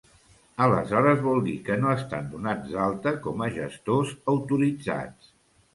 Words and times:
Aleshores 0.65 1.21
vol 1.25 1.43
dir 1.49 1.53
que 1.69 1.77
no 1.83 1.91
estan 1.97 2.33
donats 2.33 2.73
d'alta 2.73 3.15
com 3.29 3.45
a 3.45 3.53
gestors 3.61 4.19
autoritzats. 4.37 5.33